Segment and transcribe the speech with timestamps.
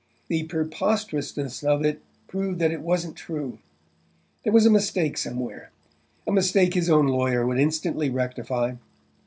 [0.29, 3.59] The preposterousness of it proved that it wasn't true.
[4.43, 5.69] There was a mistake somewhere;
[6.25, 8.77] a mistake his own lawyer would instantly rectify.